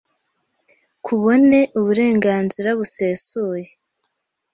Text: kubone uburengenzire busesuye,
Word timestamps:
kubone 1.05 1.59
uburengenzire 1.79 2.71
busesuye, 2.79 3.69